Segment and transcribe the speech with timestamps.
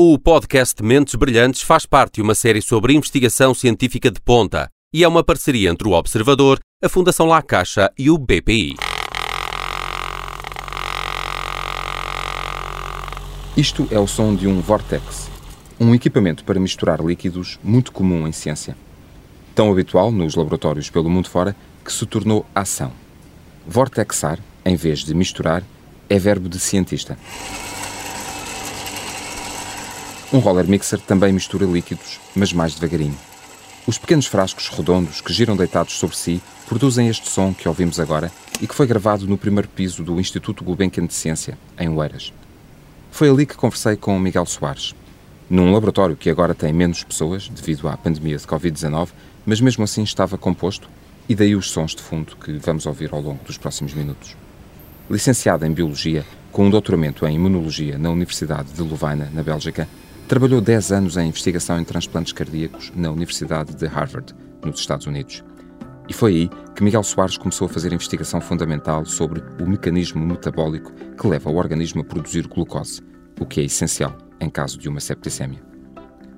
[0.00, 5.02] O podcast Mentes Brilhantes faz parte de uma série sobre investigação científica de ponta e
[5.02, 8.76] é uma parceria entre o Observador, a Fundação La Caixa e o BPI.
[13.56, 15.28] Isto é o som de um Vortex,
[15.80, 18.76] um equipamento para misturar líquidos muito comum em ciência.
[19.52, 22.92] Tão habitual nos laboratórios pelo mundo fora que se tornou ação.
[23.66, 25.64] Vortexar, em vez de misturar,
[26.08, 27.18] é verbo de cientista.
[30.30, 33.16] Um roller mixer também mistura líquidos, mas mais devagarinho.
[33.86, 38.30] Os pequenos frascos redondos que giram deitados sobre si produzem este som que ouvimos agora
[38.60, 42.30] e que foi gravado no primeiro piso do Instituto Gulbenkian de Ciência, em Oeiras.
[43.10, 44.94] Foi ali que conversei com Miguel Soares.
[45.48, 49.08] Num laboratório que agora tem menos pessoas, devido à pandemia de Covid-19,
[49.46, 50.90] mas mesmo assim estava composto,
[51.26, 54.36] e daí os sons de fundo que vamos ouvir ao longo dos próximos minutos.
[55.10, 59.88] Licenciado em Biologia, com um doutoramento em Imunologia na Universidade de Louvain, na Bélgica,
[60.28, 65.42] Trabalhou 10 anos em investigação em transplantes cardíacos na Universidade de Harvard, nos Estados Unidos.
[66.06, 70.92] E foi aí que Miguel Soares começou a fazer investigação fundamental sobre o mecanismo metabólico
[71.18, 73.00] que leva o organismo a produzir glucose,
[73.40, 75.62] o que é essencial em caso de uma septicemia.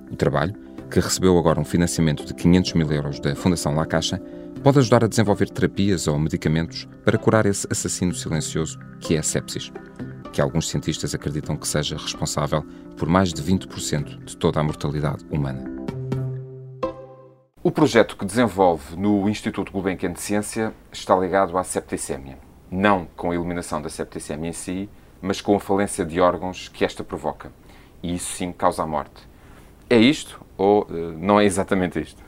[0.09, 0.55] O trabalho,
[0.89, 4.21] que recebeu agora um financiamento de 500 mil euros da Fundação La Caixa,
[4.63, 9.23] pode ajudar a desenvolver terapias ou medicamentos para curar esse assassino silencioso que é a
[9.23, 9.69] sepsis
[10.31, 12.65] que alguns cientistas acreditam que seja responsável
[12.97, 15.63] por mais de 20% de toda a mortalidade humana.
[17.63, 22.37] O projeto que desenvolve no Instituto Gulbenkian de Ciência está ligado à septicemia.
[22.71, 24.89] Não com a eliminação da septicemia em si,
[25.21, 27.51] mas com a falência de órgãos que esta provoca.
[28.01, 29.29] E isso sim causa a morte.
[29.89, 32.21] É isto ou uh, não é exatamente isto?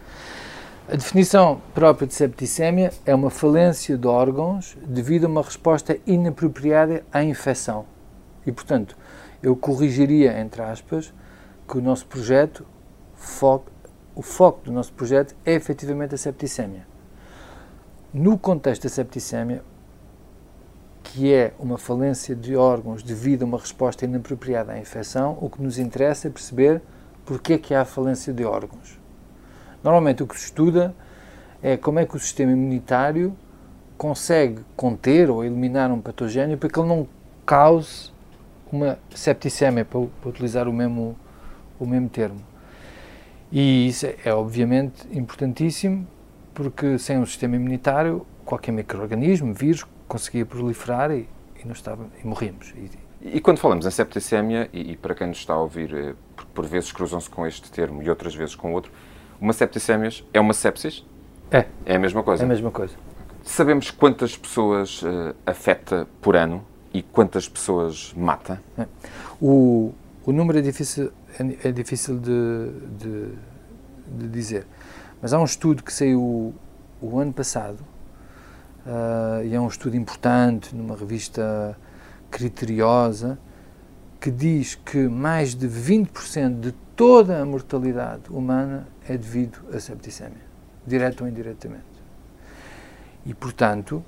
[0.88, 7.04] A definição própria de septicemia é uma falência de órgãos devido a uma resposta inapropriada
[7.12, 7.86] à infecção.
[8.45, 8.97] E, portanto,
[9.41, 11.13] eu corrigiria, entre aspas,
[11.67, 12.66] que o nosso projeto,
[14.16, 16.85] o foco do nosso projeto é efetivamente a septicemia.
[18.13, 19.63] No contexto da septicemia,
[21.01, 25.62] que é uma falência de órgãos devido a uma resposta inapropriada à infecção, o que
[25.62, 26.81] nos interessa é perceber
[27.25, 29.00] porque é que há falência de órgãos.
[29.84, 30.95] Normalmente o que se estuda
[31.62, 33.35] é como é que o sistema imunitário
[33.97, 37.07] consegue conter ou eliminar um patogênio para que ele não
[37.45, 38.12] cause
[38.73, 41.16] uma septicemia, para, para utilizar o mesmo,
[41.79, 42.41] o mesmo termo.
[43.51, 46.07] E isso é, é obviamente importantíssimo,
[46.56, 51.29] porque sem um sistema imunitário, qualquer microorganismo, vírus, conseguia proliferar e,
[51.62, 52.73] e, não estava, e morríamos.
[52.75, 56.16] E, e, quando falamos em septicemia, e, e, para quem nos está a ouvir, eh,
[56.35, 58.91] por, por vezes cruzam-se com este termo e outras vezes com outro,
[59.39, 61.06] uma septicemia é uma sepsis?
[61.51, 61.66] É.
[61.85, 62.41] É a mesma coisa?
[62.41, 62.95] É a mesma coisa.
[63.44, 68.62] Sabemos quantas pessoas uh, afeta por ano e quantas pessoas mata?
[69.42, 69.94] O,
[70.26, 73.30] o número é difícil, é, é difícil de, de,
[74.20, 74.68] de, dizer,
[75.22, 76.54] mas há um estudo que saiu
[77.02, 77.80] o ano passado,
[78.86, 81.78] uh, e é um estudo importante, numa revista
[82.30, 83.40] criteriosa,
[84.22, 90.46] que diz que mais de 20% de toda a mortalidade humana é devido à septicemia,
[90.86, 91.84] direto ou indiretamente.
[93.25, 94.04] E, portanto,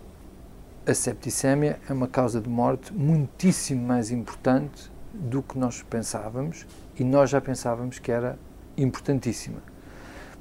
[0.88, 6.66] a septicemia é uma causa de morte muitíssimo mais importante do que nós pensávamos
[6.98, 8.38] e nós já pensávamos que era
[8.78, 9.58] importantíssima.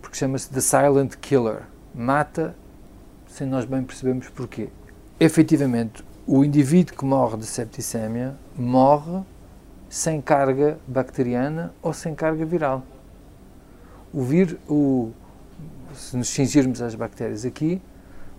[0.03, 1.63] Porque chama-se The Silent Killer.
[1.95, 2.55] Mata
[3.27, 4.69] sem nós bem percebermos porquê.
[5.19, 9.23] Efetivamente, o indivíduo que morre de septicemia morre
[9.89, 12.83] sem carga bacteriana ou sem carga viral.
[14.13, 15.11] O vírus, o,
[15.95, 17.81] se nos cingirmos às bactérias aqui,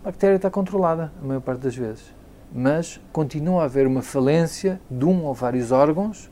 [0.06, 2.14] bactéria está controlada a maior parte das vezes,
[2.54, 6.30] mas continua a haver uma falência de um ou vários órgãos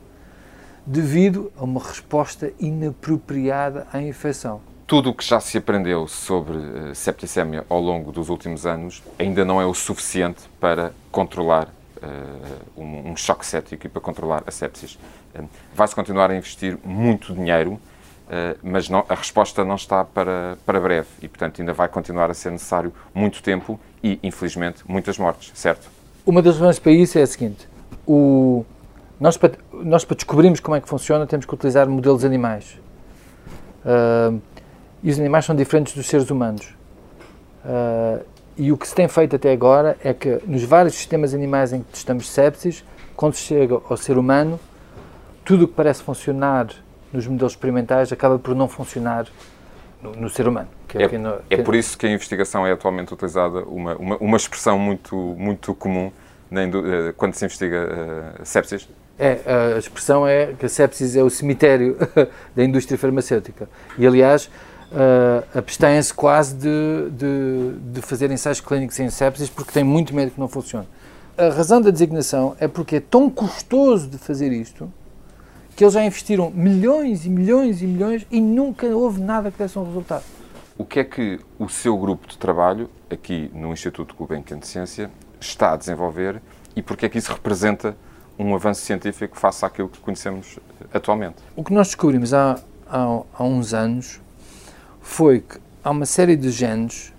[0.86, 4.60] devido a uma resposta inapropriada à infecção.
[4.86, 9.44] Tudo o que já se aprendeu sobre uh, septicemia ao longo dos últimos anos ainda
[9.44, 14.50] não é o suficiente para controlar uh, um, um, choque cético e para controlar a
[14.52, 14.98] sepsis.
[15.34, 17.80] Uh, Vai-se continuar a investir muito dinheiro
[18.24, 22.30] Uh, mas não, a resposta não está para, para breve e, portanto, ainda vai continuar
[22.30, 25.90] a ser necessário muito tempo e, infelizmente, muitas mortes, certo?
[26.24, 27.68] Uma das razões para isso é a seguinte:
[28.06, 28.64] o,
[29.20, 32.78] nós, para, nós, para descobrirmos como é que funciona, temos que utilizar modelos animais.
[33.84, 34.40] Uh,
[35.02, 36.74] e os animais são diferentes dos seres humanos.
[37.62, 38.24] Uh,
[38.56, 41.82] e o que se tem feito até agora é que, nos vários sistemas animais em
[41.82, 42.84] que testamos sepsis,
[43.14, 44.58] quando se chega ao ser humano,
[45.44, 46.68] tudo o que parece funcionar
[47.14, 49.26] nos modelos experimentais acaba por não funcionar
[50.02, 50.68] no, no ser humano.
[50.92, 54.36] É, é, no, é por isso que a investigação é atualmente utilizada uma, uma, uma
[54.36, 58.88] expressão muito, muito comum uh, quando se investiga uh, sepsis?
[59.16, 59.40] É,
[59.76, 61.96] a expressão é que a sepsis é o cemitério
[62.54, 63.68] da indústria farmacêutica.
[63.96, 64.50] E, aliás,
[64.90, 70.32] uh, abstêm-se quase de, de, de, fazer ensaios clínicos em sepsis porque têm muito medo
[70.32, 70.88] que não funcione.
[71.38, 74.92] A razão da designação é porque é tão custoso de fazer isto
[75.74, 79.78] que eles já investiram milhões e milhões e milhões e nunca houve nada que desse
[79.78, 80.24] um resultado.
[80.76, 85.10] O que é que o seu grupo de trabalho, aqui no Instituto Gulbenkian de Ciência,
[85.40, 86.40] está a desenvolver
[86.74, 87.96] e porque é que isso representa
[88.38, 90.58] um avanço científico face àquilo que conhecemos
[90.92, 91.36] atualmente?
[91.54, 94.20] O que nós descobrimos há, há, há uns anos
[95.00, 97.12] foi que há uma série de genes,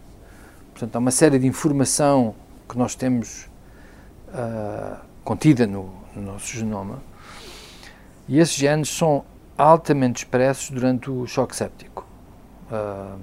[0.72, 2.36] portanto, há uma série de informação
[2.68, 3.48] que nós temos
[4.30, 7.01] uh, contida no, no, nosso genoma,
[8.27, 9.24] e esses genes são
[9.57, 12.07] altamente expressos durante o choque séptico.
[12.72, 13.19] Uh,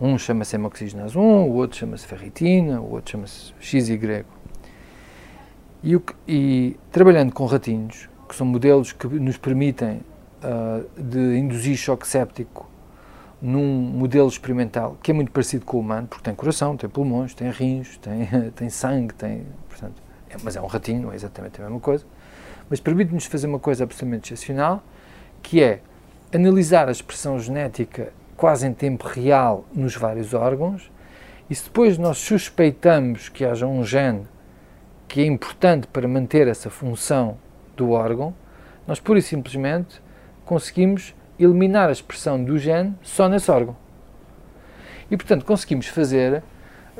[0.00, 4.24] um chama-se hemoxigenase 1, o outro chama-se ferritina, o outro chama-se XY.
[5.82, 10.00] E, o, e trabalhando com ratinhos, que são modelos que nos permitem
[10.42, 12.68] uh, de induzir choque séptico
[13.40, 17.34] num modelo experimental que é muito parecido com o humano, porque tem coração, tem pulmões,
[17.34, 21.60] tem rins, tem, tem sangue, tem, portanto, é, mas é um ratinho, não é exatamente
[21.60, 22.04] a mesma coisa,
[22.70, 24.82] mas permite-nos fazer uma coisa absolutamente excepcional,
[25.42, 25.80] que é
[26.32, 30.90] analisar a expressão genética quase em tempo real nos vários órgãos,
[31.50, 34.26] e se depois nós suspeitamos que haja um gene
[35.08, 37.36] que é importante para manter essa função
[37.76, 38.32] do órgão,
[38.86, 40.00] nós pura e simplesmente
[40.44, 43.76] conseguimos eliminar a expressão do gene só nesse órgão.
[45.10, 46.44] E, portanto, conseguimos fazer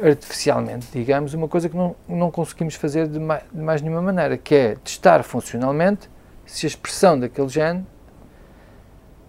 [0.02, 4.55] artificialmente, digamos, uma coisa que não, não conseguimos fazer de de mais nenhuma maneira, que
[4.55, 6.08] é testar funcionalmente
[6.47, 7.87] se a expressão daquele gene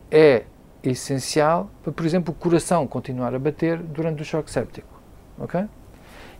[0.09, 0.43] é
[0.83, 4.87] essencial para, por exemplo, o coração continuar a bater durante o choque séptico.
[5.37, 5.65] ok?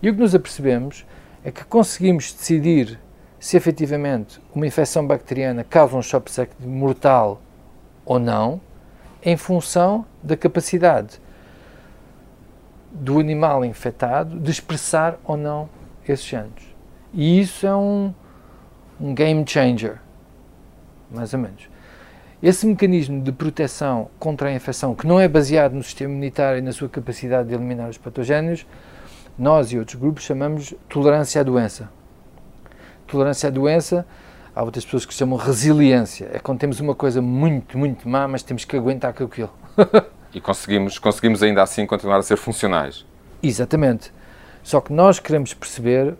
[0.02, 1.06] E o que nos apercebemos
[1.44, 3.00] é que conseguimos decidir
[3.40, 7.42] se efetivamente uma infecção bacteriana causa um choque séptico mortal
[8.06, 8.60] ou não,
[9.24, 11.20] em função da capacidade
[12.92, 15.70] do animal infectado de expressar ou não
[16.08, 16.76] esses genes.
[17.14, 18.14] E isso é um,
[19.00, 20.00] um game changer,
[21.10, 21.70] mais ou menos.
[22.42, 26.62] Esse mecanismo de proteção contra a infecção, que não é baseado no sistema imunitário e
[26.62, 28.66] na sua capacidade de eliminar os patogénios,
[29.38, 31.90] nós e outros grupos chamamos tolerância à doença.
[33.08, 34.06] Tolerância à doença
[34.54, 36.30] Há outras pessoas que chamam resiliência.
[36.34, 39.50] É quando temos uma coisa muito, muito má, mas temos que aguentar com aquilo.
[40.34, 43.06] e conseguimos, conseguimos ainda assim continuar a ser funcionais.
[43.42, 44.12] Exatamente.
[44.64, 46.16] Só que nós queremos perceber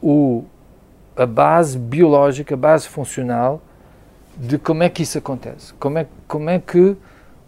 [0.00, 0.44] o,
[1.16, 3.62] a base biológica, a base funcional
[4.36, 5.74] de como é que isso acontece.
[5.74, 6.96] Como é, como é que,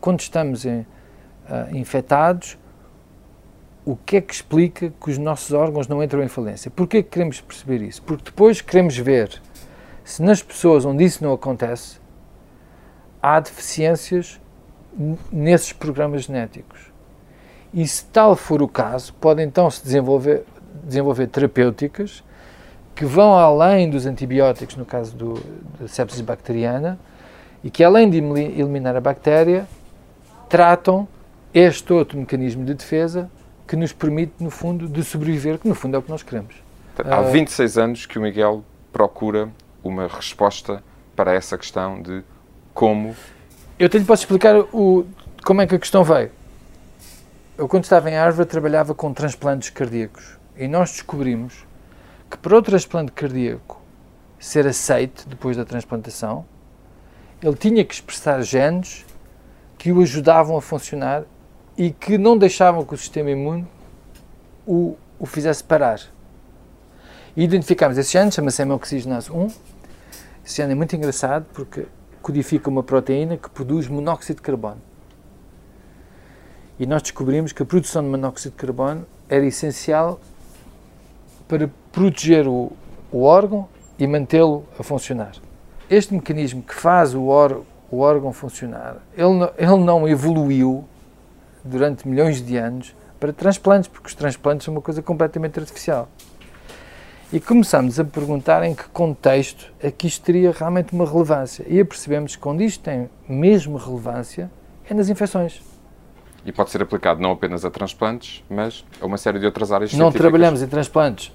[0.00, 2.58] quando estamos em, uh, infectados,
[3.84, 6.70] o que é que explica que os nossos órgãos não entram em falência?
[6.70, 8.02] Porquê que queremos perceber isso?
[8.02, 9.40] Porque depois queremos ver
[10.04, 11.98] se nas pessoas onde isso não acontece,
[13.22, 14.40] há deficiências
[15.30, 16.92] nesses programas genéticos.
[17.72, 20.44] E se tal for o caso, podem então se desenvolver,
[20.84, 22.22] desenvolver terapêuticas
[22.94, 25.34] que vão além dos antibióticos, no caso do,
[25.80, 26.98] da sepsis bacteriana,
[27.62, 29.66] e que além de eliminar a bactéria,
[30.48, 31.08] tratam
[31.52, 33.28] este outro mecanismo de defesa
[33.66, 36.54] que nos permite, no fundo, de sobreviver, que no fundo é o que nós queremos.
[36.98, 38.62] Há 26 anos que o Miguel
[38.92, 39.48] procura
[39.82, 40.82] uma resposta
[41.16, 42.22] para essa questão de
[42.72, 43.16] como.
[43.76, 45.04] Eu lhe posso explicar o,
[45.44, 46.30] como é que a questão veio.
[47.58, 51.66] Eu, quando estava em Harvard, trabalhava com transplantes cardíacos e nós descobrimos
[52.30, 53.82] que para o transplante cardíaco
[54.38, 56.44] ser aceite depois da transplantação,
[57.42, 59.04] ele tinha que expressar genes
[59.76, 61.24] que o ajudavam a funcionar
[61.76, 63.66] e que não deixavam que o sistema imune
[64.64, 66.00] o, o fizesse parar.
[67.36, 69.46] E identificámos esse gene, chama-se hemoxigenase 1,
[70.46, 71.88] esse gene é muito engraçado porque
[72.24, 74.80] codifica uma proteína que produz monóxido de carbono.
[76.80, 80.18] E nós descobrimos que a produção de monóxido de carbono era essencial
[81.46, 82.72] para proteger o,
[83.12, 85.32] o órgão e mantê-lo a funcionar.
[85.88, 87.28] Este mecanismo que faz o,
[87.90, 90.82] o órgão funcionar, ele, ele não evoluiu
[91.62, 96.08] durante milhões de anos para transplantes, porque os transplantes são uma coisa completamente artificial.
[97.34, 101.66] E começamos a perguntar em que contexto é que isto teria realmente uma relevância.
[101.68, 104.48] E apercebemos que quando isto tem mesmo relevância
[104.88, 105.60] é nas infecções.
[106.46, 109.92] E pode ser aplicado não apenas a transplantes, mas a uma série de outras áreas
[109.94, 111.32] Não trabalhamos em transplantes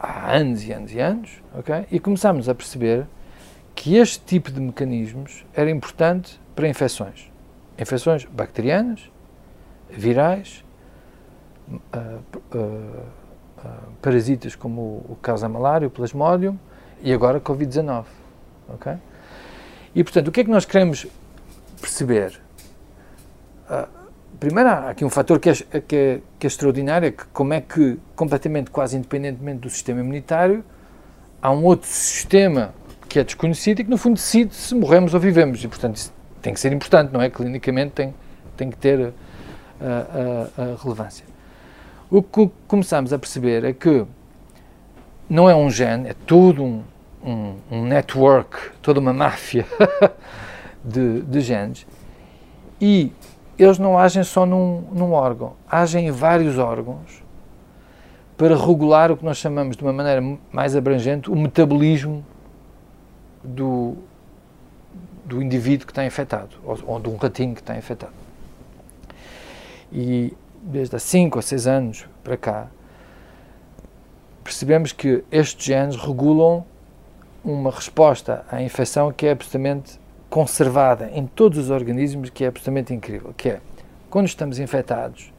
[0.00, 1.86] há anos e anos e anos, ok?
[1.88, 3.06] E começamos a perceber
[3.76, 7.30] que este tipo de mecanismos era importante para infecções.
[7.78, 9.08] Infecções bacterianas,
[9.88, 10.64] virais,
[11.70, 13.19] uh, uh,
[14.00, 16.58] parasitas como o, o causa malária, o plasmodium,
[17.02, 18.04] e agora Covid-19.
[18.68, 18.92] ok?
[19.94, 21.06] E, portanto, o que é que nós queremos
[21.80, 22.40] perceber?
[23.68, 23.88] Uh,
[24.38, 27.52] primeiro, há aqui um fator que é, que, é, que é extraordinário, é que como
[27.52, 30.64] é que, completamente, quase independentemente do sistema imunitário,
[31.42, 32.72] há um outro sistema
[33.08, 35.62] que é desconhecido e que, no fundo, decide se morremos ou vivemos.
[35.64, 37.28] E, portanto, isso tem que ser importante, não é?
[37.28, 38.14] Clinicamente tem,
[38.56, 39.12] tem que ter uh,
[39.82, 41.29] uh, relevância.
[42.10, 44.04] O que começamos a perceber é que
[45.28, 46.82] não é um gene, é todo um,
[47.24, 49.64] um, um network, toda uma máfia
[50.84, 51.86] de, de, genes
[52.80, 53.12] e
[53.56, 57.22] eles não agem só num, num órgão, agem em vários órgãos
[58.36, 62.26] para regular o que nós chamamos de uma maneira mais abrangente o metabolismo
[63.44, 63.94] do,
[65.24, 68.14] do indivíduo que está infectado ou, ou de um ratinho que está infectado.
[69.92, 72.68] E desde há 5 ou 6 anos para cá,
[74.44, 76.64] percebemos que estes genes regulam
[77.44, 79.98] uma resposta à infecção que é absolutamente
[80.28, 83.60] conservada em todos os organismos, que é absolutamente incrível, que é,
[84.08, 85.32] quando estamos infectados,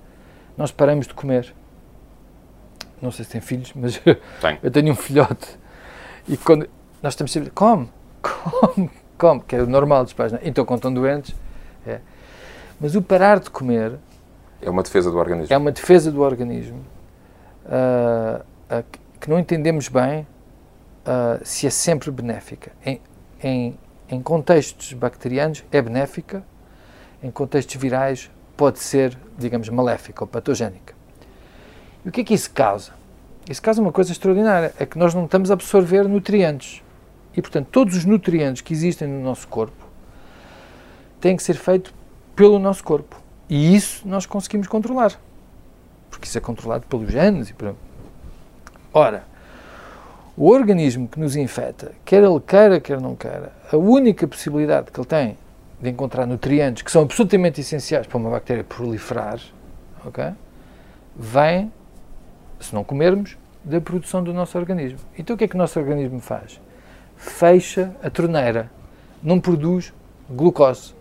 [0.57, 1.53] nós paramos de comer.
[3.01, 3.97] Não sei se tem filhos, mas
[4.41, 4.59] tem.
[4.61, 5.59] eu tenho um filhote
[6.27, 6.69] e quando
[7.01, 7.89] nós estamos sempre, come,
[8.21, 10.39] come, come, que é o normal dos pais, não?
[10.39, 10.47] É?
[10.47, 11.35] então quando estão doentes,
[11.85, 11.99] é.
[12.79, 13.97] Mas o parar de comer
[14.61, 15.53] é uma defesa do organismo.
[15.53, 16.85] É uma defesa do organismo
[17.65, 18.83] uh, uh,
[19.19, 20.27] que não entendemos bem
[21.05, 22.71] uh, se é sempre benéfica.
[22.85, 23.01] Em,
[23.43, 23.77] em,
[24.09, 26.43] em, contextos bacterianos é benéfica,
[27.23, 30.93] em contextos virais pode ser, digamos, maléfica ou patogénica.
[32.05, 32.93] E o que é que isso causa?
[33.49, 36.83] Isso causa uma coisa extraordinária, é que nós não estamos a absorver nutrientes.
[37.35, 39.87] E, portanto, todos os nutrientes que existem no nosso corpo
[41.19, 41.93] têm que ser feitos
[42.35, 43.20] pelo nosso corpo.
[43.51, 45.19] E isso nós conseguimos controlar.
[46.09, 47.75] Porque isso é controlado pelos genes e por...
[48.93, 49.25] Ora,
[50.37, 54.97] o organismo que nos infecta, quer ele queira, quer não queira, a única possibilidade que
[54.97, 55.37] ele tem
[55.81, 59.41] de encontrar nutrientes que são absolutamente essenciais para uma bactéria proliferar,
[60.05, 60.31] ok?
[61.13, 61.73] Vem,
[62.57, 64.99] se não comermos, da produção do nosso organismo.
[65.17, 66.61] Então o que é que o nosso organismo faz?
[67.17, 68.71] Fecha a torneira,
[69.21, 69.93] não produz
[70.29, 70.93] glucose,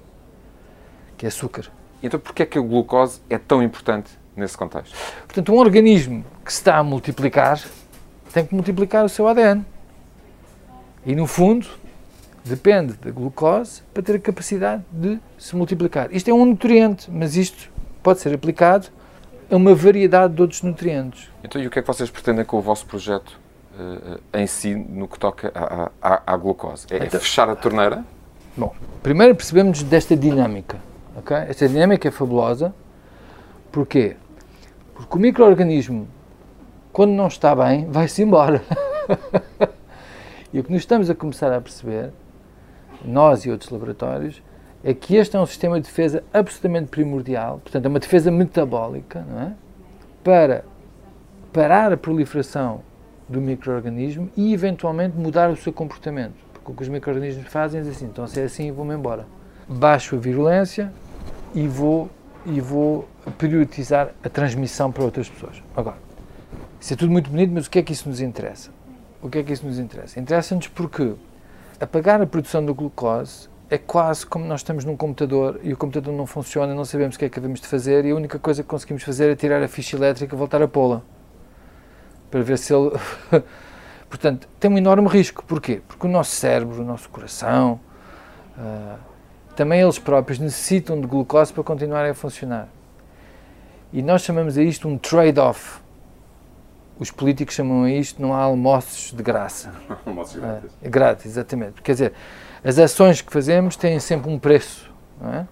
[1.17, 1.71] que é açúcar.
[2.03, 4.97] Então, porquê é que a glucose é tão importante nesse contexto?
[5.27, 7.61] Portanto, um organismo que se está a multiplicar
[8.33, 9.65] tem que multiplicar o seu ADN.
[11.05, 11.67] E, no fundo,
[12.45, 16.09] depende da glucose para ter a capacidade de se multiplicar.
[16.13, 17.71] Isto é um nutriente, mas isto
[18.03, 18.89] pode ser aplicado
[19.51, 21.29] a uma variedade de outros nutrientes.
[21.43, 23.39] Então, e o que é que vocês pretendem com o vosso projeto
[23.75, 26.87] uh, em si no que toca à, à, à glucose?
[26.91, 28.05] É, é então, fechar a torneira?
[28.57, 30.79] Bom, primeiro percebemos desta dinâmica.
[31.49, 32.75] Esta dinâmica é fabulosa.
[33.71, 34.17] Porquê?
[34.95, 36.09] Porque o microorganismo,
[36.93, 38.63] quando não está bem, vai-se embora.
[40.53, 42.11] e o que nós estamos a começar a perceber,
[43.05, 44.43] nós e outros laboratórios,
[44.83, 49.25] é que este é um sistema de defesa absolutamente primordial, portanto, é uma defesa metabólica,
[49.29, 49.53] não é?
[50.25, 50.65] Para
[51.53, 52.83] parar a proliferação
[53.29, 56.35] do microorganismo e, eventualmente, mudar o seu comportamento.
[56.53, 59.27] Porque o que os microorganismos fazem é assim, então se é assim, vou-me embora.
[59.69, 60.93] Baixo a virulência,
[61.55, 62.11] e vou,
[62.47, 65.63] e vou priorizar a transmissão para outras pessoas.
[65.77, 65.97] Agora,
[66.81, 68.71] isso é tudo muito bonito, mas o que é que isso nos interessa?
[69.23, 70.19] O que é que isso nos interessa?
[70.19, 71.15] Interessa-nos porque
[71.79, 76.13] apagar a produção da glucose é quase como nós estamos num computador e o computador
[76.15, 78.63] não funciona, não sabemos o que é que devemos de fazer e a única coisa
[78.63, 81.03] que conseguimos fazer é tirar a ficha elétrica e voltar a pô-la.
[82.31, 82.91] Para ver se ele...
[84.09, 85.45] Portanto, tem um enorme risco.
[85.45, 85.81] Porquê?
[85.87, 87.79] Porque o nosso cérebro, o nosso coração,
[88.59, 89.10] uh,
[89.61, 92.67] também eles próprios necessitam de glucose para continuarem a funcionar.
[93.93, 95.83] E nós chamamos a isto um trade-off.
[96.99, 99.71] Os políticos chamam a isto, não há almoços de graça.
[100.07, 100.71] almoços grátis.
[100.83, 101.83] É, grátis, exatamente.
[101.83, 102.13] Quer dizer,
[102.65, 104.91] as ações que fazemos têm sempre um preço.
[105.31, 105.45] É?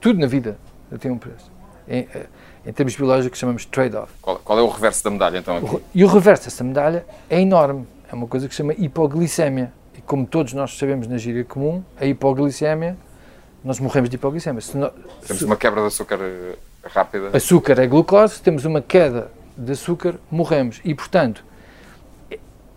[0.00, 0.56] Tudo na vida
[1.00, 1.50] tem um preço.
[1.88, 2.26] Em, eh,
[2.64, 4.12] em termos biológicos chamamos trade-off.
[4.22, 5.56] Qual, qual, é o reverso da medalha, então?
[5.56, 5.82] Aqui?
[5.92, 7.84] E o reverso dessa medalha é enorme.
[8.08, 9.72] É uma coisa que se chama hipoglicemia.
[9.98, 12.96] E como todos nós sabemos na gíria comum, a hipoglicemia
[13.66, 14.62] nós morremos de hipoglicemia.
[14.74, 14.92] Nós,
[15.26, 17.36] temos uma quebra de açúcar eh, rápida.
[17.36, 20.80] Açúcar é glucose, temos uma queda de açúcar, morremos.
[20.84, 21.44] E, portanto,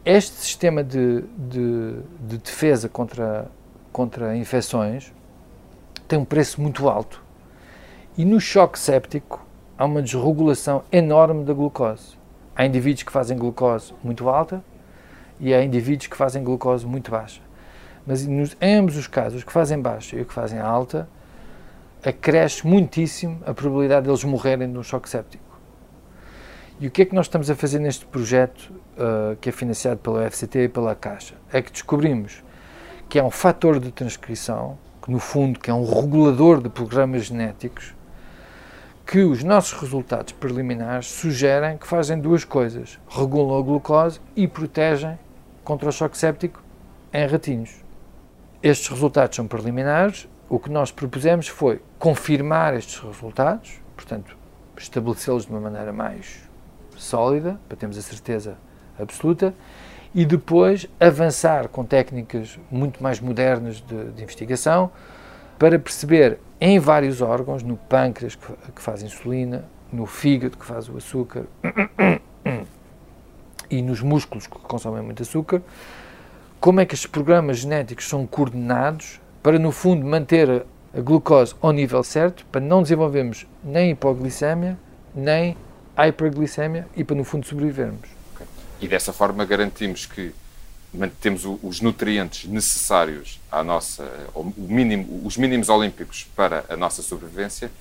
[0.04, 3.48] este sistema de, de, de defesa contra,
[3.94, 5.14] contra infecções
[6.08, 7.22] tem um preço muito alto.
[8.18, 9.46] E no choque séptico
[9.78, 12.18] há uma desregulação enorme da glucose.
[12.56, 14.64] Há indivíduos que fazem glucose muito alta
[15.40, 17.42] e há indivíduos que fazem glucose muito baixa.
[18.10, 21.08] Mas nos, ambos os casos, que fazem baixa e o que fazem alta,
[22.04, 25.60] acresce muitíssimo a probabilidade deles morrerem de um choque séptico.
[26.80, 30.00] E o que é que nós estamos a fazer neste projeto uh, que é financiado
[30.00, 31.36] pela FCT e pela Caixa?
[31.54, 32.44] É que descobrimos
[33.08, 37.26] que é um fator de transcrição, que no fundo que é um regulador de programas
[37.26, 37.94] genéticos,
[39.06, 45.20] que os nossos resultados preliminares sugerem que fazem duas coisas: regulam a glucose e protegem
[45.64, 46.64] contra o choque séptico
[47.14, 47.88] em ratinhos.
[48.62, 50.28] Estes resultados são preliminares.
[50.50, 54.36] O que nós propusemos foi confirmar estes resultados, portanto,
[54.78, 56.50] estabelecê-los de uma maneira mais
[56.98, 58.58] sólida, para termos a certeza
[59.00, 59.54] absoluta,
[60.14, 64.92] e depois avançar com técnicas muito mais modernas de, de investigação
[65.58, 70.90] para perceber em vários órgãos, no pâncreas que, que faz insulina, no fígado que faz
[70.90, 71.46] o açúcar
[73.70, 75.62] e nos músculos que consomem muito açúcar,
[76.60, 81.72] como é que estes programas genéticos são coordenados para, no fundo, manter a, glucose ao
[81.72, 84.78] nível certo, para não desenvolvermos nem hipoglicemia,
[85.16, 85.56] nem
[85.98, 88.10] hiperglicemia e para, no fundo, sobrevivermos.
[88.34, 88.48] Okay.
[88.82, 90.34] E dessa forma garantimos que
[90.94, 94.12] mantemos os nutrientes necessários à nossa,
[94.58, 97.72] mínimo, os mínimos olímpicos para a nossa sobrevivência,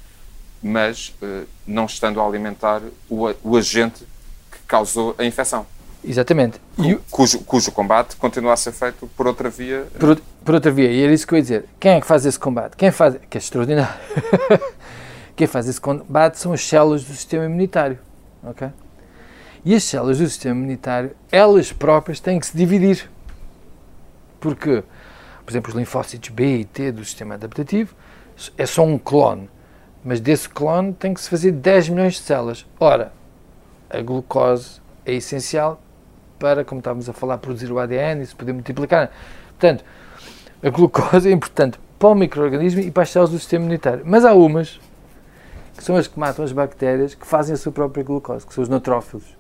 [0.63, 4.05] mas uh, não estando a alimentar o, o, agente
[4.51, 5.67] que causou a infecção.
[6.05, 6.61] Exatamente.
[6.77, 9.87] Cu, cujo, cujo, combate continua a ser feito por outra via.
[9.99, 11.65] Por, por, outra via, e era isso que eu ia dizer.
[11.81, 12.77] Quem é que faz esse combate?
[12.77, 13.95] Quem faz, que é extraordinário.
[15.35, 17.99] Quem faz esse combate são as células do sistema imunitário.
[18.43, 18.69] ok?
[19.65, 23.11] E as células do sistema imunitário, elas próprias têm que se dividir.
[24.41, 24.83] Porque,
[25.45, 27.95] por exemplo, os linfócitos B e T do sistema adaptativo
[28.57, 29.51] é só um clone.
[30.05, 32.65] Mas desse clone tem que se fazer 10 milhões de células.
[32.79, 33.13] Ora,
[33.91, 35.81] a glucose é essencial
[36.39, 39.11] para, como estávamos a falar, produzir o ADN e se poder multiplicar.
[39.59, 39.85] Portanto,
[40.63, 44.03] a glucose é importante para o microorganismo e para as células do sistema imunitário.
[44.05, 44.81] Mas há umas,
[45.77, 48.63] que são as que matam as bactérias, que fazem a sua própria glucose, que são
[48.63, 49.37] os neutrófilos.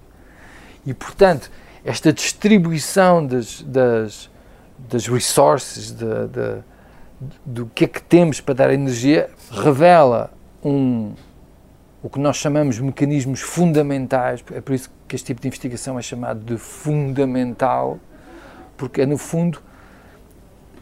[0.84, 1.50] E, portanto,
[1.84, 4.30] esta distribuição das, das,
[4.78, 6.62] das resources, de, de,
[7.44, 10.32] do que é que temos para dar energia, revela
[10.64, 11.14] um,
[12.08, 16.00] o que nós chamamos mecanismos fundamentais, é por isso que este tipo de investigação é
[16.00, 17.98] chamado de fundamental,
[18.78, 19.60] porque é, no fundo,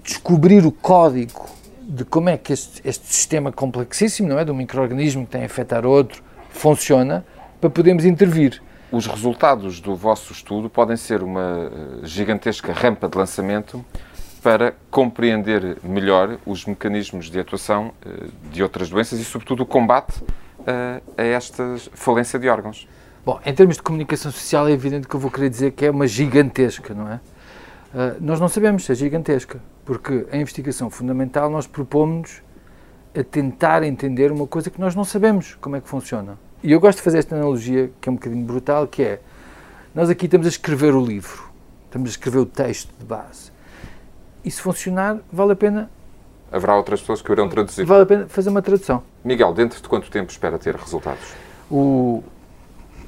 [0.04, 1.46] descobrir o código
[1.82, 5.42] de como é que este, este sistema complexíssimo, não é, de um microorganismo que tem
[5.42, 7.26] a afetar outro, funciona,
[7.60, 8.62] para podermos intervir.
[8.92, 13.84] Os resultados do vosso estudo podem ser uma eh, gigantesca rampa de lançamento
[14.44, 20.22] para compreender melhor os mecanismos de atuação eh, de outras doenças e, sobretudo, o combate
[20.66, 22.88] eh, a esta falência de órgãos.
[23.24, 25.90] Bom, em termos de comunicação social, é evidente que eu vou querer dizer que é
[25.90, 27.20] uma gigantesca, não é?
[28.20, 32.42] nós não sabemos se é gigantesca, porque a investigação fundamental nós propomos
[33.18, 36.38] a tentar entender uma coisa que nós não sabemos como é que funciona.
[36.62, 39.20] E eu gosto de fazer esta analogia, que é um bocadinho brutal, que é,
[39.94, 41.50] nós aqui estamos a escrever o livro,
[41.86, 43.50] estamos a escrever o texto de base.
[44.44, 45.90] E se funcionar, vale a pena...
[46.50, 47.84] Haverá outras pessoas que irão traduzir.
[47.84, 49.02] Vale a pena fazer uma tradução.
[49.24, 51.24] Miguel, dentro de quanto tempo espera ter resultados?
[51.70, 52.22] O,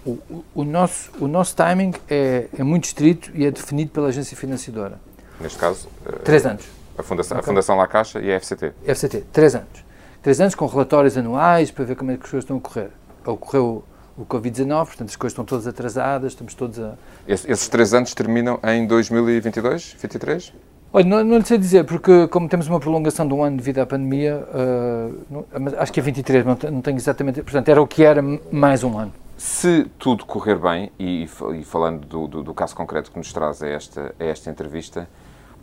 [0.04, 4.36] o, o, nosso, o nosso timing é, é muito estrito e é definido pela agência
[4.36, 5.00] financiadora.
[5.40, 5.88] Neste caso?
[6.24, 6.64] Três anos.
[6.98, 7.44] A Fundação, okay.
[7.44, 8.72] a Fundação La Caixa e a FCT?
[8.84, 9.84] FCT, três anos.
[10.20, 12.90] Três anos com relatórios anuais para ver como é que as coisas estão a correr
[13.32, 13.84] ocorreu
[14.16, 16.94] o Covid-19, portanto as coisas estão todas atrasadas, estamos todos a...
[17.26, 20.52] Esses três anos terminam em 2022, 2023?
[20.90, 23.78] Olha, não, não lhe sei dizer, porque como temos uma prolongação de um ano devido
[23.78, 25.44] à pandemia, uh, não,
[25.78, 27.42] acho que é 23, não, não tenho exatamente...
[27.42, 29.12] Portanto, era o que era mais um ano.
[29.36, 33.62] Se tudo correr bem, e, e falando do, do, do, caso concreto que nos traz
[33.62, 35.06] a esta, a esta entrevista,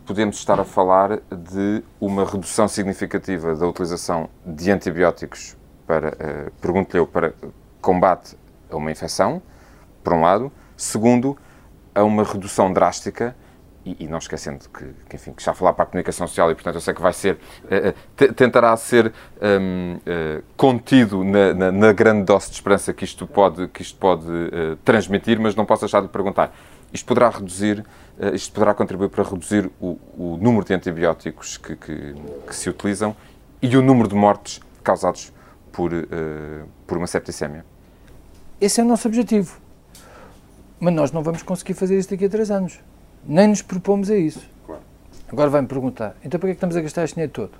[0.06, 7.00] podemos estar a falar de uma redução significativa da utilização de antibióticos para, uh, pergunto-lhe
[7.00, 7.34] eu, para
[7.80, 8.36] combate
[8.70, 9.42] a uma infecção,
[10.04, 10.52] por um lado.
[10.76, 11.36] Segundo,
[11.92, 13.34] a uma redução drástica
[13.86, 16.74] e, não esquecendo que, que, enfim, que já falar para a comunicação social e, portanto,
[16.74, 22.24] eu sei que vai ser, uh, tentará ser um, uh, contido na, na, na, grande
[22.24, 26.02] dose de esperança que isto pode, que isto pode uh, transmitir, mas não posso deixar
[26.02, 26.52] de perguntar.
[26.92, 27.84] Isto poderá reduzir,
[28.32, 32.14] isto poderá contribuir para reduzir o, o número de antibióticos que, que,
[32.46, 33.14] que, se utilizam
[33.60, 35.32] e o número de mortes causados
[35.72, 35.90] por,
[36.86, 37.66] por uma septicemia?
[38.60, 39.58] Esse é o nosso objetivo.
[40.78, 42.80] Mas nós não vamos conseguir fazer isso daqui a três anos.
[43.26, 44.48] Nem nos propomos a isso.
[44.64, 44.82] Claro.
[45.28, 47.50] Agora vai-me perguntar, então para que é que estamos a gastar este dinheiro todo?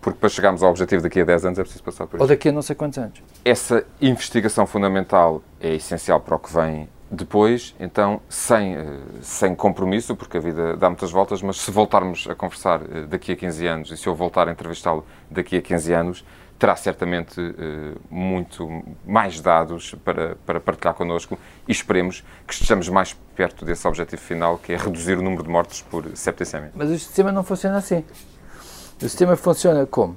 [0.00, 2.22] Porque para chegarmos ao objetivo daqui a 10 anos é preciso passar por isso.
[2.22, 3.20] Ou daqui a não sei quantos anos.
[3.44, 10.14] Essa investigação fundamental é essencial para o que vem depois, então, sem, eh, sem compromisso,
[10.14, 13.66] porque a vida dá muitas voltas, mas se voltarmos a conversar eh, daqui a 15
[13.66, 16.24] anos e se eu voltar a entrevistá-lo daqui a 15 anos,
[16.58, 23.16] terá certamente uh, muito mais dados para, para partilhar connosco e esperemos que estejamos mais
[23.36, 26.72] perto desse objetivo final, que é reduzir o número de mortes por septicemia.
[26.74, 28.04] Mas o sistema não funciona assim.
[28.96, 30.16] O sistema funciona como?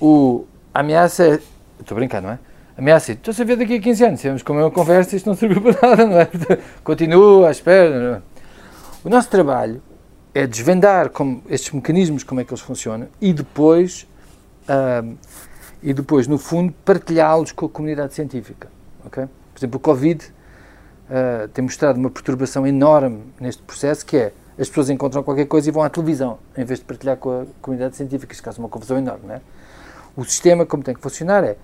[0.00, 1.40] O, a ameaça é.
[1.78, 2.38] Estou a brincar, não é?
[2.76, 3.14] A ameaça é.
[3.14, 4.20] Estou a ver daqui a 15 anos.
[4.20, 6.28] Tivemos como uma conversa isto não serviu para nada, não é?
[6.82, 8.22] Continua à espera.
[8.22, 9.06] É?
[9.06, 9.80] O nosso trabalho
[10.34, 14.08] é desvendar como, estes mecanismos, como é que eles funcionam e depois,
[15.82, 18.68] e depois no fundo, partilhá-los com a comunidade científica.
[19.06, 19.26] Okay?
[19.52, 24.68] Por exemplo, o Covid uh, tem mostrado uma perturbação enorme neste processo, que é as
[24.68, 27.96] pessoas encontram qualquer coisa e vão à televisão, em vez de partilhar com a comunidade
[27.96, 28.32] científica.
[28.32, 29.26] Isto causa uma confusão enorme.
[29.26, 29.40] Não é?
[30.16, 31.56] O sistema, como tem que funcionar, é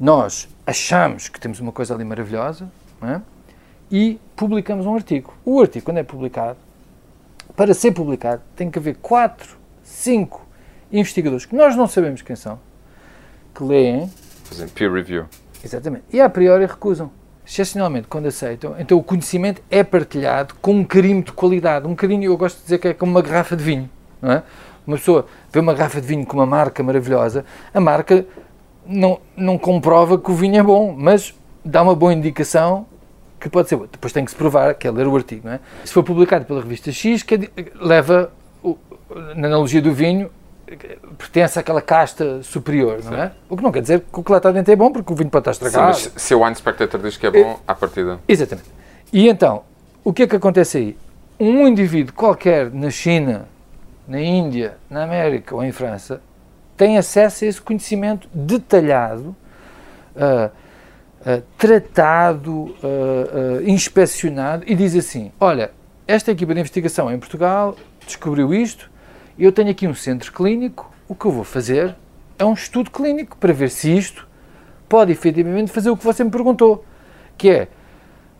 [0.00, 2.70] nós achamos que temos uma coisa ali maravilhosa
[3.02, 3.20] é?
[3.90, 5.32] e publicamos um artigo.
[5.44, 6.58] O artigo, quando é publicado,
[7.54, 10.45] para ser publicado, tem que haver quatro, cinco
[10.92, 12.58] investigadores que nós não sabemos quem são,
[13.54, 14.10] que leem.
[14.44, 15.24] Fazem peer review.
[15.64, 16.04] Exatamente.
[16.12, 17.10] E a priori recusam.
[17.48, 21.86] Excepcionalmente, quando aceitam, então o conhecimento é partilhado com um carinho de qualidade.
[21.86, 23.88] Um carinho, eu gosto de dizer que é como uma garrafa de vinho.
[24.20, 24.42] Não é?
[24.84, 28.26] Uma pessoa vê uma garrafa de vinho com uma marca maravilhosa, a marca
[28.84, 32.86] não, não comprova que o vinho é bom, mas dá uma boa indicação
[33.38, 33.78] que pode ser.
[33.78, 35.42] Depois tem que se provar, que é ler o artigo.
[35.46, 35.60] Não é?
[35.84, 37.38] Se for publicado pela revista X, que é
[37.80, 38.32] leva,
[39.36, 40.30] na analogia do vinho,
[41.16, 43.32] pertence àquela casta superior, não é?
[43.48, 45.16] O que não quer dizer que o que lá está dentro é bom, porque o
[45.16, 45.94] vinho pode estar estragado.
[45.96, 48.18] Sim, mas se o Wine Spectator diz que é bom, à partida.
[48.26, 48.68] Exatamente.
[49.12, 49.62] E então,
[50.02, 50.98] o que é que acontece aí?
[51.38, 53.46] Um indivíduo qualquer na China,
[54.08, 56.20] na Índia, na América ou em França
[56.76, 59.34] tem acesso a esse conhecimento detalhado.
[60.14, 60.50] Uh,
[61.20, 65.70] uh, tratado, uh, inspecionado e diz assim: Olha,
[66.06, 67.76] esta equipa de investigação em Portugal
[68.06, 68.90] descobriu isto,
[69.44, 71.94] eu tenho aqui um centro clínico, o que eu vou fazer
[72.38, 74.26] é um estudo clínico para ver se isto
[74.88, 76.84] pode efetivamente fazer o que você me perguntou,
[77.36, 77.68] que é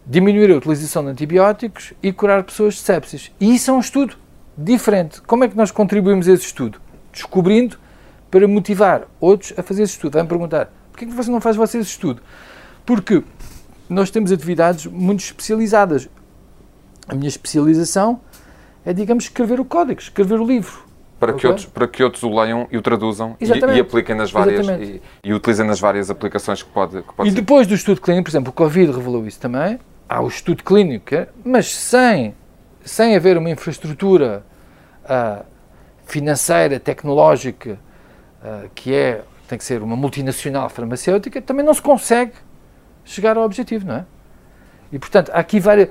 [0.07, 3.33] diminuir a utilização de antibióticos e curar pessoas de sepsis.
[3.41, 4.17] E isso é um estudo
[4.57, 5.21] diferente.
[5.23, 6.81] Como é que nós contribuímos a esse estudo?
[7.13, 7.79] Descobrindo
[8.31, 10.15] para motivar outros a fazer esse estudo.
[10.15, 12.23] Vão perguntar, porquê é que você não faz você esse estudo?
[12.85, 13.23] Porque
[13.89, 16.09] nós temos atividades muito especializadas.
[17.09, 18.21] A minha especialização
[18.87, 20.86] é, digamos, escrever o código, escrever o livro.
[21.19, 21.41] Para, okay?
[21.41, 24.69] que outros, para que outros o leiam e o traduzam e, e, apliquem nas várias
[24.69, 27.41] e, e, utilizem nas várias aplicações que pode, que pode E ser.
[27.41, 31.27] depois do estudo clínico, por exemplo, o Covid revelou isso também, há o estudo clínico,
[31.43, 32.35] mas sem,
[32.85, 34.45] sem haver uma infraestrutura
[35.05, 35.45] uh,
[36.05, 37.79] financeira, tecnológica,
[38.43, 42.33] uh, que é, tem que ser uma multinacional farmacêutica, também não se consegue
[43.05, 44.05] chegar ao objetivo, não é?
[44.93, 45.89] E, portanto, há aqui várias...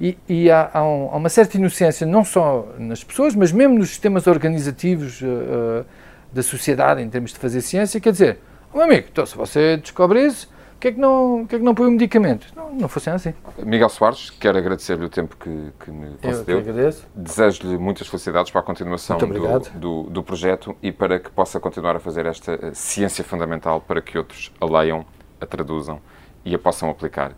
[0.00, 3.78] E, e há, há, um, há, uma certa inocência, não só nas pessoas, mas mesmo
[3.78, 5.84] nos sistemas organizativos uh,
[6.32, 8.38] da sociedade, em termos de fazer ciência, quer dizer,
[8.72, 11.58] oh, meu amigo, então, se você descobre isso, o que é que não, que é
[11.58, 12.48] que não põe o medicamento?
[12.54, 13.32] Não, não funciona assim.
[13.64, 16.58] Miguel Soares, quero agradecer-lhe o tempo que, que me concedeu.
[16.58, 17.06] Eu que agradeço.
[17.14, 21.96] Desejo-lhe muitas felicidades para a continuação do, do, do, projeto e para que possa continuar
[21.96, 25.06] a fazer esta uh, ciência fundamental para que outros a leiam,
[25.40, 25.98] a traduzam
[26.44, 27.32] e a possam aplicar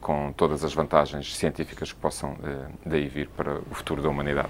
[0.00, 4.48] com todas as vantagens científicas que possam uh, daí vir para o futuro da humanidade.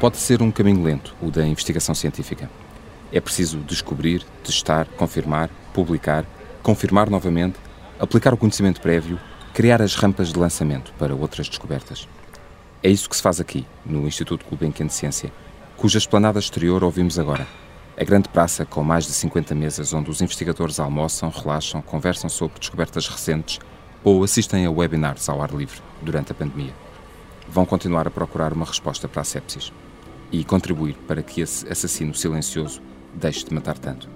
[0.00, 2.50] Pode ser um caminho lento, o da investigação científica.
[3.12, 6.24] É preciso descobrir, testar, confirmar, publicar,
[6.62, 7.58] confirmar novamente,
[7.98, 9.18] aplicar o conhecimento prévio,
[9.54, 12.08] criar as rampas de lançamento para outras descobertas.
[12.82, 15.32] É isso que se faz aqui, no Instituto Gulbenkian de Ciência,
[15.76, 17.46] cuja esplanada exterior ouvimos agora
[18.00, 22.60] a grande praça com mais de 50 mesas onde os investigadores almoçam, relaxam, conversam sobre
[22.60, 23.58] descobertas recentes
[24.04, 26.72] ou assistem a webinars ao ar livre durante a pandemia.
[27.48, 29.72] Vão continuar a procurar uma resposta para a sepsis
[30.30, 32.80] e contribuir para que esse assassino silencioso
[33.14, 34.08] deixe de matar tanto.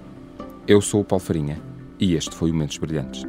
[0.65, 1.61] Eu sou o Paulo Farinha
[1.99, 3.25] e este foi o Mentes Brilhantes.